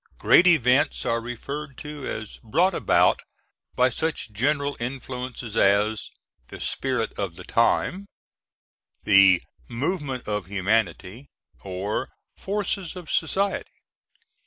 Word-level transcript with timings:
Great 0.17 0.47
events 0.47 1.05
are 1.05 1.21
referred 1.21 1.77
to 1.77 2.07
as 2.07 2.39
brought 2.43 2.73
about 2.73 3.19
by 3.75 3.87
such 3.91 4.31
general 4.31 4.75
influences 4.79 5.55
as 5.55 6.09
"the 6.47 6.59
spirit 6.59 7.11
of 7.19 7.35
the 7.35 7.43
time" 7.43 8.07
(Goethe's 9.05 9.13
Zeitgeist), 9.41 9.45
the 9.67 9.75
"movement 9.75 10.27
of 10.27 10.47
humanity," 10.47 11.29
or 11.63 12.09
"forces 12.35 12.95
of 12.95 13.11
society." 13.11 13.83